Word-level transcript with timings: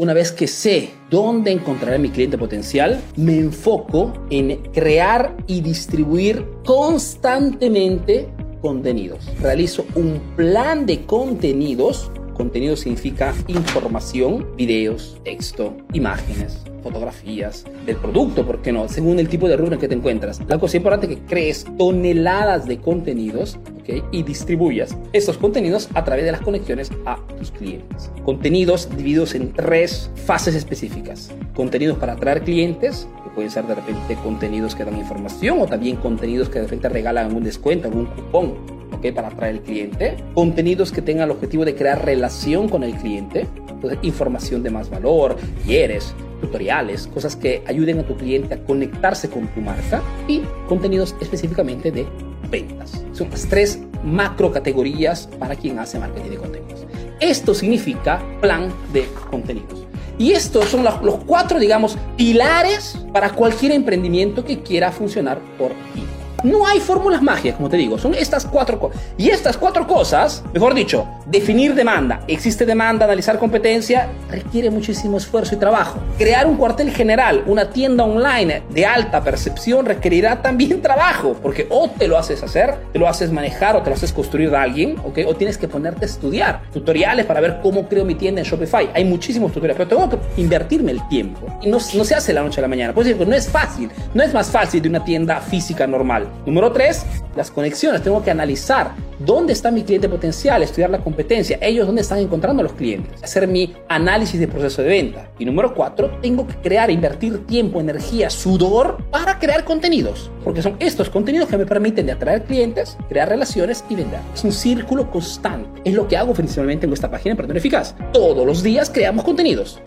Una 0.00 0.14
vez 0.14 0.30
que 0.30 0.46
sé 0.46 0.90
dónde 1.10 1.50
encontrar 1.50 1.94
a 1.94 1.98
mi 1.98 2.10
cliente 2.10 2.38
potencial, 2.38 3.00
me 3.16 3.36
enfoco 3.36 4.12
en 4.30 4.62
crear 4.72 5.36
y 5.48 5.60
distribuir 5.60 6.46
constantemente 6.64 8.28
contenidos. 8.62 9.28
Realizo 9.40 9.84
un 9.96 10.20
plan 10.36 10.86
de 10.86 11.04
contenidos. 11.04 12.12
Contenido 12.32 12.76
significa 12.76 13.34
información, 13.48 14.46
videos, 14.56 15.18
texto, 15.24 15.76
imágenes, 15.92 16.58
fotografías 16.80 17.64
del 17.84 17.96
producto, 17.96 18.46
¿por 18.46 18.62
qué 18.62 18.70
no? 18.70 18.88
Según 18.88 19.18
el 19.18 19.28
tipo 19.28 19.48
de 19.48 19.56
rubro 19.56 19.74
en 19.74 19.80
que 19.80 19.88
te 19.88 19.96
encuentras. 19.96 20.40
La 20.46 20.60
cosa 20.60 20.76
importante 20.76 21.12
es 21.12 21.16
que 21.16 21.26
crees 21.26 21.66
toneladas 21.76 22.68
de 22.68 22.78
contenidos 22.78 23.58
y 23.88 24.22
distribuyas 24.22 24.96
estos 25.12 25.38
contenidos 25.38 25.88
a 25.94 26.04
través 26.04 26.24
de 26.24 26.32
las 26.32 26.40
conexiones 26.40 26.90
a 27.06 27.18
tus 27.38 27.50
clientes. 27.50 28.10
Contenidos 28.24 28.88
divididos 28.94 29.34
en 29.34 29.52
tres 29.52 30.10
fases 30.14 30.54
específicas. 30.54 31.30
Contenidos 31.54 31.98
para 31.98 32.12
atraer 32.12 32.42
clientes, 32.42 33.08
que 33.24 33.30
pueden 33.30 33.50
ser 33.50 33.66
de 33.66 33.74
repente 33.74 34.16
contenidos 34.22 34.74
que 34.74 34.84
dan 34.84 34.96
información 34.96 35.60
o 35.60 35.66
también 35.66 35.96
contenidos 35.96 36.48
que 36.48 36.58
de 36.58 36.64
repente 36.64 36.88
regalan 36.88 37.26
algún 37.26 37.44
descuento, 37.44 37.88
algún 37.88 38.06
cupón. 38.06 38.78
¿okay? 38.96 39.12
para 39.12 39.28
atraer 39.28 39.56
al 39.56 39.62
cliente, 39.62 40.16
contenidos 40.34 40.92
que 40.92 41.02
tengan 41.02 41.26
el 41.26 41.32
objetivo 41.32 41.64
de 41.64 41.74
crear 41.74 42.04
relación 42.04 42.68
con 42.68 42.82
el 42.82 42.94
cliente, 42.94 43.46
entonces 43.70 43.98
información 44.02 44.62
de 44.62 44.70
más 44.70 44.90
valor, 44.90 45.36
quieres, 45.64 46.14
tutoriales, 46.40 47.06
cosas 47.06 47.36
que 47.36 47.62
ayuden 47.66 48.00
a 48.00 48.02
tu 48.06 48.16
cliente 48.16 48.54
a 48.54 48.64
conectarse 48.64 49.28
con 49.28 49.46
tu 49.48 49.60
marca 49.60 50.02
y 50.26 50.42
contenidos 50.68 51.14
específicamente 51.20 51.90
de 51.90 52.06
ventas. 52.50 53.02
Son 53.12 53.30
las 53.30 53.46
tres 53.46 53.80
macro 54.04 54.52
categorías 54.52 55.28
para 55.38 55.56
quien 55.56 55.78
hace 55.78 55.98
marketing 55.98 56.30
de 56.30 56.36
contenidos. 56.36 56.86
Esto 57.20 57.54
significa 57.54 58.22
plan 58.40 58.72
de 58.92 59.06
contenidos. 59.30 59.86
Y 60.18 60.32
estos 60.32 60.66
son 60.66 60.84
los 60.84 61.16
cuatro, 61.26 61.58
digamos, 61.58 61.96
pilares 62.16 62.98
para 63.12 63.30
cualquier 63.30 63.72
emprendimiento 63.72 64.44
que 64.44 64.62
quiera 64.62 64.90
funcionar 64.90 65.38
por 65.56 65.70
ti. 65.94 66.02
No 66.44 66.64
hay 66.64 66.78
fórmulas 66.78 67.20
mágicas, 67.20 67.56
como 67.56 67.68
te 67.68 67.76
digo, 67.76 67.98
son 67.98 68.14
estas 68.14 68.46
cuatro 68.46 68.78
cosas. 68.78 69.02
Y 69.16 69.28
estas 69.28 69.56
cuatro 69.56 69.88
cosas, 69.88 70.44
mejor 70.54 70.72
dicho, 70.72 71.04
definir 71.26 71.74
demanda, 71.74 72.20
existe 72.28 72.64
demanda, 72.64 73.06
analizar 73.06 73.40
competencia, 73.40 74.08
requiere 74.30 74.70
muchísimo 74.70 75.16
esfuerzo 75.16 75.56
y 75.56 75.58
trabajo. 75.58 75.98
Crear 76.16 76.46
un 76.46 76.56
cuartel 76.56 76.92
general, 76.92 77.42
una 77.46 77.70
tienda 77.70 78.04
online 78.04 78.62
de 78.70 78.86
alta 78.86 79.24
percepción 79.24 79.84
requerirá 79.84 80.40
también 80.40 80.80
trabajo, 80.82 81.36
porque 81.42 81.66
o 81.70 81.90
te 81.90 82.06
lo 82.06 82.16
haces 82.16 82.40
hacer, 82.44 82.76
te 82.92 83.00
lo 83.00 83.08
haces 83.08 83.32
manejar 83.32 83.74
o 83.74 83.82
te 83.82 83.90
lo 83.90 83.96
haces 83.96 84.12
construir 84.12 84.52
de 84.52 84.58
alguien, 84.58 84.96
¿ok? 85.04 85.18
O 85.26 85.34
tienes 85.34 85.58
que 85.58 85.66
ponerte 85.66 86.04
a 86.04 86.08
estudiar 86.08 86.62
tutoriales 86.72 87.26
para 87.26 87.40
ver 87.40 87.58
cómo 87.60 87.88
creo 87.88 88.04
mi 88.04 88.14
tienda 88.14 88.42
en 88.42 88.46
Shopify. 88.46 88.88
Hay 88.94 89.04
muchísimos 89.04 89.50
tutoriales, 89.50 89.76
pero 89.76 89.88
tengo 89.88 90.08
que 90.08 90.40
invertirme 90.40 90.92
el 90.92 91.08
tiempo. 91.08 91.48
Y 91.62 91.68
no, 91.68 91.80
se 91.80 92.14
hace 92.14 92.32
la 92.32 92.42
noche 92.42 92.60
a 92.60 92.62
la 92.62 92.68
mañana. 92.68 92.94
Pues 92.94 93.16
no 93.26 93.34
es 93.34 93.48
fácil, 93.48 93.90
no 94.14 94.22
es 94.22 94.32
más 94.32 94.52
fácil 94.52 94.80
de 94.80 94.88
una 94.88 95.04
tienda 95.04 95.40
física 95.40 95.84
normal. 95.84 96.27
Número 96.46 96.72
tres, 96.72 97.04
las 97.36 97.50
conexiones. 97.50 98.02
Tengo 98.02 98.22
que 98.22 98.30
analizar 98.30 98.92
dónde 99.18 99.52
está 99.52 99.70
mi 99.70 99.82
cliente 99.82 100.08
potencial, 100.08 100.62
estudiar 100.62 100.90
la 100.90 100.98
competencia, 100.98 101.58
ellos 101.60 101.86
dónde 101.86 102.02
están 102.02 102.18
encontrando 102.18 102.60
a 102.60 102.64
los 102.64 102.72
clientes, 102.72 103.22
hacer 103.22 103.46
mi 103.46 103.74
análisis 103.88 104.38
de 104.38 104.48
proceso 104.48 104.82
de 104.82 104.88
venta. 104.88 105.28
Y 105.38 105.44
número 105.44 105.74
cuatro, 105.74 106.18
tengo 106.22 106.46
que 106.46 106.54
crear, 106.56 106.90
invertir 106.90 107.46
tiempo, 107.46 107.80
energía, 107.80 108.30
sudor 108.30 109.02
para 109.10 109.38
crear 109.38 109.64
contenidos, 109.64 110.30
porque 110.44 110.62
son 110.62 110.76
estos 110.78 111.10
contenidos 111.10 111.48
que 111.48 111.58
me 111.58 111.66
permiten 111.66 112.06
de 112.06 112.12
atraer 112.12 112.44
clientes, 112.44 112.96
crear 113.08 113.28
relaciones 113.28 113.84
y 113.88 113.94
vender. 113.94 114.20
Es 114.34 114.44
un 114.44 114.52
círculo 114.52 115.10
constante. 115.10 115.80
Es 115.84 115.94
lo 115.94 116.08
que 116.08 116.16
hago 116.16 116.32
principalmente 116.32 116.86
en 116.86 116.92
esta 116.92 117.10
página 117.10 117.32
en 117.32 117.36
Perdón 117.36 117.56
Eficaz. 117.56 117.94
Todos 118.12 118.46
los 118.46 118.62
días 118.62 118.90
creamos 118.90 119.24
contenidos. 119.24 119.80